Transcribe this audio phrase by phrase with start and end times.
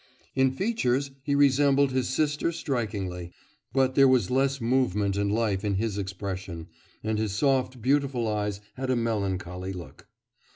[0.33, 3.31] In features he resembled his sister strikingly;
[3.71, 6.69] but there was less movement and life in his expression,
[7.03, 10.07] and his soft beautiful eyes had a melancholy look.